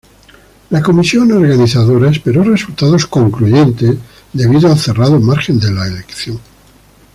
La 0.71 0.81
comisión 0.81 1.31
organizadora 1.31 2.09
esperó 2.09 2.43
resultados 2.43 3.05
"concluyentes" 3.05 3.99
debido 4.33 4.71
al 4.71 4.79
cerrado 4.79 5.19
margen 5.19 5.59
de 5.59 5.71
la 5.71 5.85
elección. 5.85 6.39